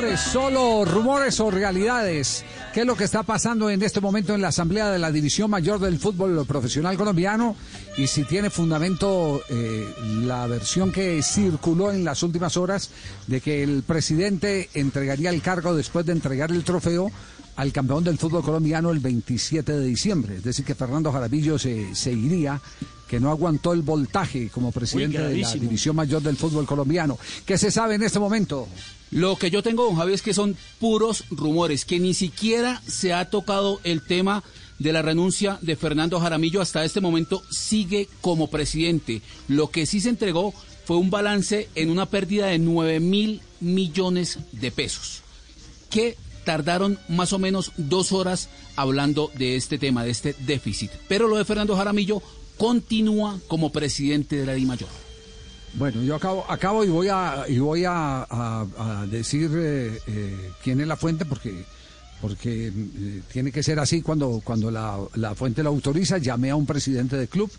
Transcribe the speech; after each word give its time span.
rumores, 0.00 0.20
solo 0.20 0.84
rumores 0.84 1.40
o 1.40 1.50
realidades. 1.50 2.44
¿Qué 2.72 2.80
es 2.80 2.86
lo 2.86 2.94
que 2.94 3.02
está 3.02 3.24
pasando 3.24 3.68
en 3.68 3.82
este 3.82 4.00
momento 4.00 4.32
en 4.32 4.40
la 4.40 4.48
Asamblea 4.48 4.90
de 4.90 4.98
la 5.00 5.10
División 5.10 5.50
Mayor 5.50 5.80
del 5.80 5.98
Fútbol 5.98 6.46
Profesional 6.46 6.96
Colombiano? 6.96 7.56
Y 7.96 8.06
si 8.06 8.22
tiene 8.22 8.48
fundamento 8.48 9.42
eh, 9.48 9.92
la 10.22 10.46
versión 10.46 10.92
que 10.92 11.20
circuló 11.22 11.90
en 11.90 12.04
las 12.04 12.22
últimas 12.22 12.56
horas 12.56 12.90
de 13.26 13.40
que 13.40 13.64
el 13.64 13.82
presidente 13.82 14.70
entregaría 14.74 15.30
el 15.30 15.42
cargo 15.42 15.74
después 15.74 16.06
de 16.06 16.12
entregar 16.12 16.52
el 16.52 16.62
trofeo 16.62 17.10
al 17.56 17.72
campeón 17.72 18.04
del 18.04 18.18
fútbol 18.18 18.44
colombiano 18.44 18.92
el 18.92 19.00
27 19.00 19.72
de 19.72 19.84
diciembre. 19.84 20.36
Es 20.36 20.44
decir, 20.44 20.64
que 20.64 20.76
Fernando 20.76 21.10
Jarabillo 21.10 21.58
se, 21.58 21.92
se 21.96 22.12
iría 22.12 22.60
que 23.08 23.18
no 23.18 23.30
aguantó 23.30 23.72
el 23.72 23.82
voltaje 23.82 24.50
como 24.50 24.70
presidente 24.70 25.18
de 25.18 25.38
la 25.38 25.52
División 25.54 25.96
Mayor 25.96 26.22
del 26.22 26.36
Fútbol 26.36 26.66
Colombiano. 26.66 27.18
¿Qué 27.46 27.58
se 27.58 27.70
sabe 27.70 27.94
en 27.94 28.02
este 28.02 28.18
momento? 28.18 28.68
Lo 29.10 29.36
que 29.36 29.50
yo 29.50 29.62
tengo, 29.62 29.84
don 29.84 29.96
Javier, 29.96 30.14
es 30.14 30.22
que 30.22 30.34
son 30.34 30.56
puros 30.78 31.24
rumores, 31.30 31.84
que 31.84 31.98
ni 31.98 32.12
siquiera 32.12 32.82
se 32.86 33.14
ha 33.14 33.30
tocado 33.30 33.80
el 33.82 34.02
tema 34.02 34.44
de 34.78 34.92
la 34.92 35.02
renuncia 35.02 35.58
de 35.62 35.76
Fernando 35.76 36.20
Jaramillo. 36.20 36.60
Hasta 36.60 36.84
este 36.84 37.00
momento 37.00 37.42
sigue 37.50 38.08
como 38.20 38.48
presidente. 38.48 39.22
Lo 39.48 39.70
que 39.70 39.86
sí 39.86 40.00
se 40.00 40.10
entregó 40.10 40.52
fue 40.84 40.98
un 40.98 41.10
balance 41.10 41.68
en 41.74 41.90
una 41.90 42.06
pérdida 42.06 42.46
de 42.46 42.58
9 42.58 43.00
mil 43.00 43.40
millones 43.60 44.38
de 44.52 44.70
pesos. 44.70 45.22
Que 45.88 46.16
tardaron 46.44 46.98
más 47.08 47.32
o 47.32 47.38
menos 47.38 47.72
dos 47.76 48.12
horas 48.12 48.48
hablando 48.76 49.30
de 49.34 49.56
este 49.56 49.78
tema, 49.78 50.04
de 50.04 50.10
este 50.10 50.34
déficit. 50.40 50.90
Pero 51.08 51.28
lo 51.28 51.36
de 51.36 51.44
Fernando 51.44 51.76
Jaramillo 51.76 52.22
continúa 52.58 53.38
como 53.48 53.72
presidente 53.72 54.36
de 54.36 54.46
la 54.46 54.52
DIMAYOR. 54.52 55.08
Bueno, 55.74 56.02
yo 56.02 56.16
acabo, 56.16 56.84
y 56.84 56.88
voy 56.88 57.08
a, 57.08 57.44
y 57.48 57.58
voy 57.58 57.84
a, 57.86 59.06
decir 59.10 59.50
eh, 59.54 59.98
eh, 60.06 60.50
quién 60.62 60.80
es 60.80 60.86
la 60.86 60.96
fuente 60.96 61.24
porque, 61.24 61.64
porque 62.20 62.68
eh, 62.68 63.22
tiene 63.32 63.52
que 63.52 63.62
ser 63.62 63.78
así 63.78 64.02
cuando, 64.02 64.40
cuando 64.42 64.70
la, 64.70 64.98
la, 65.14 65.34
fuente 65.34 65.62
lo 65.62 65.70
autoriza. 65.70 66.18
Llamé 66.18 66.50
a 66.50 66.56
un 66.56 66.66
presidente 66.66 67.16
del 67.16 67.28
club, 67.28 67.50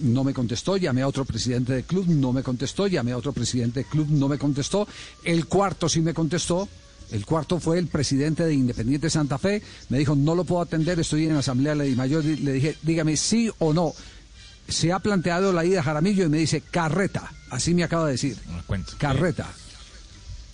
no 0.00 0.22
me 0.22 0.34
contestó, 0.34 0.76
llamé 0.76 1.02
a 1.02 1.08
otro 1.08 1.24
presidente 1.24 1.72
del 1.72 1.84
club, 1.84 2.06
no 2.08 2.32
me 2.32 2.42
contestó, 2.42 2.86
llamé 2.86 3.12
a 3.12 3.16
otro 3.16 3.32
presidente 3.32 3.80
del 3.80 3.88
club, 3.88 4.06
no 4.10 4.28
me 4.28 4.38
contestó, 4.38 4.86
el 5.24 5.46
cuarto 5.46 5.88
sí 5.88 6.02
me 6.02 6.14
contestó, 6.14 6.68
el 7.10 7.26
cuarto 7.26 7.60
fue 7.60 7.78
el 7.78 7.88
presidente 7.88 8.44
de 8.44 8.54
Independiente 8.54 9.10
Santa 9.10 9.38
Fe. 9.38 9.62
Me 9.88 9.98
dijo, 9.98 10.14
no 10.14 10.34
lo 10.34 10.44
puedo 10.44 10.62
atender, 10.62 10.98
estoy 11.00 11.26
en 11.26 11.34
la 11.34 11.40
Asamblea 11.40 11.74
de 11.74 11.94
Mayor. 11.96 12.24
Le 12.24 12.52
dije, 12.52 12.76
dígame 12.82 13.16
sí 13.16 13.50
o 13.58 13.72
no. 13.72 13.92
Se 14.68 14.92
ha 14.92 14.98
planteado 14.98 15.52
la 15.52 15.64
ida 15.64 15.80
a 15.80 15.82
Jaramillo 15.82 16.24
y 16.24 16.28
me 16.28 16.38
dice, 16.38 16.60
carreta. 16.60 17.32
Así 17.50 17.74
me 17.74 17.84
acaba 17.84 18.06
de 18.06 18.12
decir. 18.12 18.36
Carreta. 18.96 19.50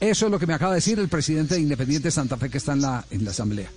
Eso 0.00 0.27
es 0.27 0.32
lo 0.32 0.38
que 0.38 0.46
me 0.46 0.55
acaba 0.55 0.72
de 0.72 0.77
decir 0.77 0.98
el 0.98 1.08
presidente 1.08 1.55
de 1.55 1.60
Independiente 1.60 2.10
Santa 2.10 2.36
Fe 2.36 2.50
que 2.50 2.58
está 2.58 2.72
en 2.72 2.83
la, 2.83 3.05
en 3.10 3.24
la 3.24 3.30
Asamblea. 3.30 3.70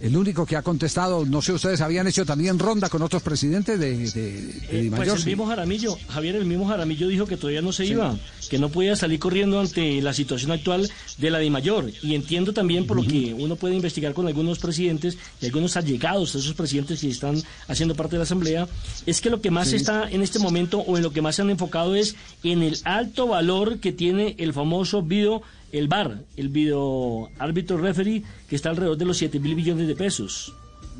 El 0.00 0.16
único 0.16 0.46
que 0.46 0.54
ha 0.54 0.62
contestado, 0.62 1.26
no 1.26 1.42
sé, 1.42 1.52
ustedes 1.52 1.80
habían 1.80 2.06
hecho 2.06 2.24
también 2.24 2.58
ronda 2.58 2.88
con 2.88 3.02
otros 3.02 3.20
presidentes 3.20 3.80
de, 3.80 4.10
de, 4.10 4.50
eh, 4.70 4.92
Pues 4.94 5.08
el 5.08 5.24
mismo 5.24 5.46
Jaramillo, 5.46 5.98
Javier, 6.08 6.36
el 6.36 6.44
mismo 6.44 6.68
Jaramillo 6.68 7.08
dijo 7.08 7.26
que 7.26 7.36
todavía 7.36 7.62
no 7.62 7.72
se 7.72 7.86
iba, 7.86 8.16
que 8.48 8.60
no 8.60 8.68
podía 8.68 8.94
salir 8.94 9.18
corriendo 9.18 9.58
ante 9.58 10.00
la 10.00 10.12
situación 10.12 10.52
actual 10.52 10.88
de 11.16 11.30
la 11.30 11.38
de 11.38 11.50
Mayor. 11.50 11.90
Y 12.00 12.14
entiendo 12.14 12.52
también 12.52 12.86
por 12.86 12.96
lo 12.96 13.02
que 13.02 13.34
uno 13.34 13.56
puede 13.56 13.74
investigar 13.74 14.14
con 14.14 14.28
algunos 14.28 14.60
presidentes 14.60 15.18
y 15.40 15.46
algunos 15.46 15.76
allegados 15.76 16.36
a 16.36 16.38
esos 16.38 16.54
presidentes 16.54 17.00
que 17.00 17.08
están 17.08 17.42
haciendo 17.66 17.96
parte 17.96 18.12
de 18.12 18.18
la 18.18 18.24
Asamblea, 18.24 18.68
es 19.04 19.20
que 19.20 19.30
lo 19.30 19.40
que 19.40 19.50
más 19.50 19.72
está 19.72 20.08
en 20.08 20.22
este 20.22 20.38
momento 20.38 20.78
o 20.78 20.96
en 20.96 21.02
lo 21.02 21.12
que 21.12 21.22
más 21.22 21.34
se 21.34 21.42
han 21.42 21.50
enfocado 21.50 21.96
es 21.96 22.14
en 22.44 22.62
el 22.62 22.78
alto 22.84 23.26
valor 23.26 23.80
que 23.80 23.92
tiene 23.92 24.36
el 24.38 24.52
famoso 24.52 25.02
video 25.02 25.42
el 25.72 25.88
VAR, 25.88 26.24
el 26.36 26.48
video 26.48 27.30
árbitro 27.38 27.78
referee, 27.78 28.22
que 28.48 28.56
está 28.56 28.70
alrededor 28.70 28.96
de 28.96 29.04
los 29.04 29.16
7 29.18 29.38
mil 29.40 29.56
millones 29.56 29.86
de 29.86 29.94
pesos. 29.94 30.54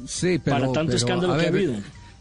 Sí, 0.07 0.39
pero. 0.43 0.59
Para 0.59 0.73
tanto 0.73 0.97
escándalo 0.97 1.37
que 1.37 1.47
ha 1.47 1.49
habido. 1.49 1.75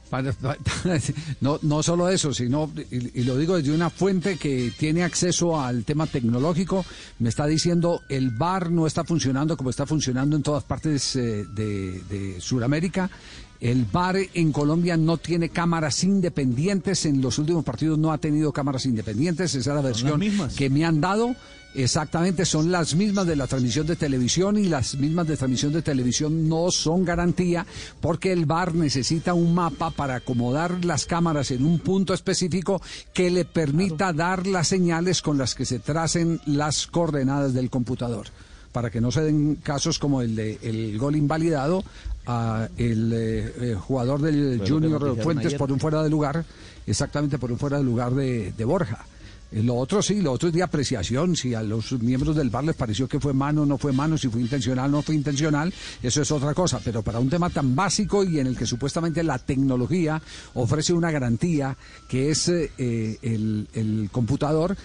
no, 1.41 1.59
no 1.61 1.83
solo 1.83 2.09
eso, 2.09 2.33
sino, 2.33 2.71
y, 2.91 3.23
lo 3.23 3.37
digo 3.37 3.57
desde 3.57 3.73
una 3.73 3.89
fuente 3.89 4.37
que 4.37 4.71
tiene 4.77 5.03
acceso 5.03 5.59
al 5.59 5.83
tema 5.83 6.07
tecnológico, 6.07 6.85
me 7.19 7.29
está 7.29 7.45
diciendo 7.45 8.01
el 8.07 8.31
VAR 8.31 8.71
no 8.71 8.87
está 8.87 9.03
funcionando 9.03 9.57
como 9.57 9.69
está 9.69 9.85
funcionando 9.85 10.35
en 10.35 10.43
todas 10.43 10.63
partes 10.63 11.15
eh, 11.15 11.45
de, 11.53 12.01
de 12.03 12.39
Sudamérica. 12.39 13.09
El 13.59 13.85
VAR 13.85 14.17
en 14.33 14.51
Colombia 14.51 14.97
no 14.97 15.17
tiene 15.17 15.49
cámaras 15.49 16.03
independientes, 16.03 17.05
en 17.05 17.21
los 17.21 17.39
últimos 17.39 17.63
partidos 17.63 17.97
no 17.97 18.11
ha 18.11 18.17
tenido 18.19 18.51
cámaras 18.51 18.85
independientes, 18.85 19.55
esa 19.55 19.71
es 19.71 19.75
la 19.75 19.81
versión 19.81 20.21
que 20.55 20.69
me 20.69 20.85
han 20.85 21.01
dado. 21.01 21.35
Exactamente, 21.73 22.45
son 22.45 22.71
las 22.71 22.95
mismas 22.95 23.27
de 23.27 23.35
la 23.35 23.45
transmisión 23.45 23.85
de 23.85 23.95
televisión 23.95 24.57
y 24.57 24.63
las 24.63 24.95
mismas 24.95 25.27
de 25.27 25.37
transmisión 25.37 25.73
de 25.73 25.81
televisión 25.81 26.47
no 26.47 26.71
son 26.71 27.05
garantía 27.05 27.67
porque 27.99 28.31
el 28.31 28.45
VAR 28.45 28.73
necesita 28.73 29.33
un 29.33 29.53
mapa 29.53 29.91
para 29.91 30.15
acomodar 30.15 30.83
las 30.85 31.05
cámaras 31.05 31.51
en 31.51 31.65
un 31.65 31.79
punto 31.79 32.13
específico 32.13 32.81
que 33.13 33.29
le 33.29 33.45
permita 33.45 34.13
dar 34.13 34.47
las 34.47 34.69
señales 34.69 35.21
con 35.21 35.37
las 35.37 35.53
que 35.53 35.65
se 35.65 35.79
tracen 35.79 36.39
las 36.45 36.87
coordenadas 36.87 37.53
del 37.53 37.69
computador 37.69 38.27
para 38.71 38.89
que 38.89 39.01
no 39.01 39.11
se 39.11 39.21
den 39.21 39.55
casos 39.55 39.97
como 39.97 40.21
el 40.21 40.35
de 40.35 40.59
el 40.61 40.97
gol 40.97 41.15
invalidado 41.15 41.83
a 42.27 42.67
el 42.77 43.13
eh, 43.13 43.53
eh, 43.61 43.75
jugador 43.75 44.21
del 44.21 44.61
Junior 44.67 45.17
Fuentes 45.21 45.53
por 45.55 45.71
un 45.71 45.79
fuera 45.79 46.03
de 46.03 46.09
lugar, 46.09 46.43
exactamente 46.85 47.39
por 47.39 47.51
un 47.51 47.57
fuera 47.57 47.77
de 47.77 47.83
lugar 47.83 48.13
de 48.13 48.65
Borja. 48.65 49.05
Eh, 49.51 49.63
lo 49.63 49.75
otro 49.75 50.01
sí, 50.01 50.21
lo 50.21 50.33
otro 50.33 50.49
es 50.49 50.55
de 50.55 50.63
apreciación, 50.63 51.35
si 51.35 51.53
a 51.53 51.63
los 51.63 51.93
miembros 51.93 52.35
del 52.35 52.49
bar 52.49 52.65
les 52.65 52.75
pareció 52.75 53.07
que 53.07 53.19
fue 53.19 53.33
mano, 53.33 53.65
no 53.65 53.77
fue 53.77 53.93
mano, 53.93 54.17
si 54.17 54.27
fue 54.27 54.41
intencional, 54.41 54.91
no 54.91 55.01
fue 55.01 55.15
intencional, 55.15 55.73
eso 56.03 56.21
es 56.21 56.31
otra 56.31 56.53
cosa, 56.53 56.81
pero 56.83 57.01
para 57.01 57.19
un 57.19 57.29
tema 57.29 57.49
tan 57.49 57.75
básico 57.75 58.23
y 58.23 58.39
en 58.39 58.47
el 58.47 58.57
que 58.57 58.65
supuestamente 58.65 59.23
la 59.23 59.39
tecnología 59.39 60.21
ofrece 60.53 60.93
una 60.93 61.11
garantía, 61.11 61.77
que 62.09 62.29
es 62.31 62.49
eh, 62.49 62.71
eh, 62.77 63.17
el, 63.21 64.09
computador, 64.11 64.75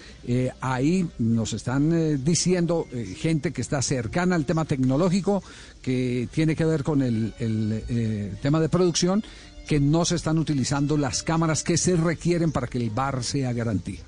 ahí 0.61 1.07
nos 1.19 1.53
están 1.53 2.23
diciendo 2.23 2.87
gente 3.17 3.51
que 3.51 3.61
está 3.61 3.81
cercana 3.81 4.35
al 4.35 4.45
tema 4.45 4.65
tecnológico, 4.65 5.43
que 5.81 6.27
tiene 6.31 6.55
que 6.55 6.65
ver 6.65 6.83
con 6.83 7.01
el 7.01 8.37
tema 8.41 8.59
de 8.59 8.69
producción, 8.69 9.23
que 9.67 9.79
no 9.79 10.05
se 10.05 10.15
están 10.15 10.37
utilizando 10.37 10.97
las 10.97 11.23
cámaras 11.23 11.63
que 11.63 11.77
se 11.77 11.95
requieren 11.95 12.51
para 12.51 12.67
que 12.67 12.77
el 12.77 12.89
bar 12.89 13.23
sea 13.23 13.53
garantía. 13.53 14.01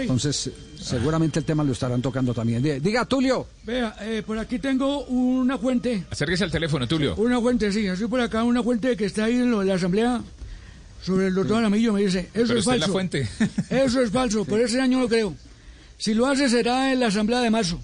Entonces, 0.00 0.50
seguramente 0.80 1.38
el 1.38 1.44
tema 1.44 1.62
lo 1.62 1.72
estarán 1.72 2.00
tocando 2.00 2.32
también. 2.32 2.62
Diga, 2.62 3.04
Tulio. 3.04 3.46
Vea, 3.64 3.96
eh, 4.00 4.22
por 4.26 4.38
aquí 4.38 4.58
tengo 4.58 5.04
una 5.06 5.58
fuente. 5.58 6.04
Acérquese 6.10 6.44
al 6.44 6.50
teléfono, 6.50 6.86
Tulio. 6.86 7.14
Una 7.16 7.40
fuente, 7.40 7.70
sí. 7.72 7.86
Así 7.88 8.06
por 8.06 8.20
acá, 8.20 8.44
una 8.44 8.62
fuente 8.62 8.96
que 8.96 9.04
está 9.06 9.24
ahí 9.24 9.34
en, 9.34 9.66
la 9.66 9.74
asamblea 9.74 10.22
sobre 11.02 11.26
el 11.26 11.34
doctor 11.34 11.58
Aramillo. 11.58 11.92
Me 11.92 12.02
dice, 12.02 12.30
eso 12.32 12.54
es 12.56 12.64
falso. 12.64 12.86
la 12.86 12.92
fuente. 12.92 13.28
eso 13.70 14.00
es 14.00 14.10
falso, 14.10 14.44
por 14.44 14.60
ese 14.60 14.80
año 14.80 15.00
no 15.00 15.08
creo. 15.08 15.34
Si 15.98 16.14
lo 16.14 16.26
hace, 16.26 16.48
será 16.48 16.92
en 16.92 17.00
la 17.00 17.06
asamblea 17.06 17.40
de 17.40 17.50
marzo. 17.50 17.80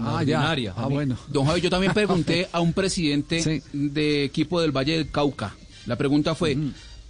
ah, 0.00 0.22
ya. 0.22 0.54
Ah, 0.76 0.86
bueno. 0.88 1.18
Don 1.28 1.46
Javi, 1.46 1.60
yo 1.60 1.70
también 1.70 1.92
pregunté 1.92 2.48
a 2.52 2.60
un 2.60 2.72
presidente 2.72 3.62
de 3.72 4.24
equipo 4.24 4.60
del 4.60 4.72
Valle 4.72 4.96
del 4.96 5.10
Cauca. 5.10 5.54
La 5.86 5.96
pregunta 5.96 6.34
fue, 6.34 6.56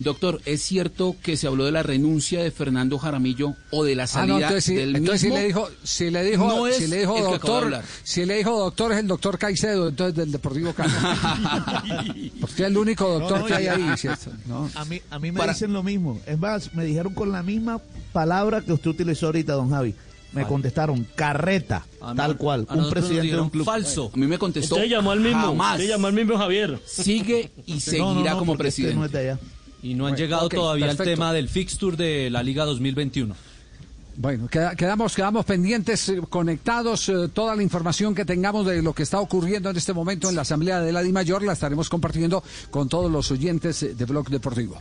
Doctor, 0.01 0.41
¿es 0.45 0.61
cierto 0.61 1.15
que 1.23 1.37
se 1.37 1.47
habló 1.47 1.65
de 1.65 1.71
la 1.71 1.85
renuncia 1.85 2.43
de 2.43 2.51
Fernando 2.51 2.99
Jaramillo 2.99 3.55
o 3.71 3.85
de 3.85 3.95
la 3.95 4.09
salida 4.09 4.37
ah, 4.37 4.41
no, 4.41 4.47
entonces, 4.47 4.77
del 4.77 4.97
entonces 4.97 5.21
Si 5.21 5.31
le 5.31 5.45
dijo, 5.45 5.69
si 5.85 6.11
le 6.11 6.25
dijo, 6.25 6.49
no 6.49 6.73
si 6.73 6.89
le 6.89 6.99
dijo 6.99 7.21
doctor, 7.21 7.81
si 8.03 8.25
le 8.25 8.37
dijo 8.39 8.59
doctor 8.59 8.93
es 8.93 8.99
el 8.99 9.07
doctor 9.07 9.39
Caicedo, 9.39 9.89
entonces 9.89 10.17
del 10.17 10.33
Deportivo 10.33 10.73
Cali. 10.73 10.93
Porque 12.41 12.63
es 12.63 12.69
el 12.69 12.77
único 12.77 13.21
doctor 13.21 13.47
que 13.47 13.55
hay 13.55 13.69
ahí, 13.69 13.97
¿cierto? 13.97 14.33
A 14.75 14.85
mí, 14.85 15.01
a 15.11 15.19
mí 15.21 15.31
me 15.31 15.47
dicen 15.47 15.73
lo 15.73 15.85
mismo. 15.85 16.21
Es 16.27 16.39
más, 16.41 16.75
me 16.75 16.85
dijeron 16.85 17.15
con 17.15 17.31
la 17.31 17.45
misma 17.45 17.81
palabra 18.13 18.63
que 18.63 18.73
usted 18.73 18.91
utilizó 18.91 19.27
ahorita, 19.27 19.53
don 19.53 19.71
Javi. 19.71 19.95
Me 20.33 20.45
contestaron 20.45 21.07
carreta, 21.15 21.87
tal 22.17 22.37
cual, 22.37 22.67
un 22.69 22.91
presidente 22.91 23.37
de 23.37 23.41
un 23.41 23.51
club. 23.51 23.65
Falso. 23.65 24.11
A 24.13 24.17
mí 24.17 24.27
me 24.27 24.39
contestó. 24.39 24.75
Usted 24.75 24.89
llamó 24.89 25.13
al 25.13 25.21
mismo. 25.21 25.53
Usted 25.53 25.89
llamó 25.89 26.09
al 26.09 26.15
mismo 26.15 26.37
Javier. 26.37 26.81
Sigue 26.85 27.53
y 27.67 27.79
seguirá 27.81 28.35
como 28.35 28.57
presidente. 28.57 29.37
Y 29.85 29.93
no 29.93 30.07
han 30.07 30.17
llegado 30.17 30.49
todavía 30.49 30.91
al 30.91 30.97
tema 30.97 31.35
del 31.35 31.47
fixture 31.47 31.95
de 31.95 32.31
la 32.31 32.43
Liga 32.43 32.65
2021. 32.65 33.37
Bueno, 34.17 34.49
quedamos, 34.49 35.15
quedamos 35.15 35.45
pendientes, 35.45 36.09
eh, 36.09 36.23
conectados. 36.31 37.11
Eh, 37.11 37.29
toda 37.35 37.55
la 37.55 37.63
información 37.63 38.15
que 38.15 38.25
tengamos 38.25 38.65
de 38.65 38.81
lo 38.81 38.95
que 38.95 39.03
está 39.03 39.21
ocurriendo 39.21 39.69
en 39.69 39.77
este 39.77 39.93
momento 39.93 40.31
en 40.31 40.37
la 40.37 40.43
Asamblea 40.43 40.81
de 40.81 40.91
la 40.91 41.03
DIMAYOR 41.03 41.43
la 41.43 41.53
estaremos 41.53 41.91
compartiendo 41.91 42.43
con 42.71 42.89
todos 42.89 43.11
los 43.13 43.31
oyentes 43.31 43.99
de 43.99 44.05
Blog 44.07 44.31
Deportivo. 44.31 44.81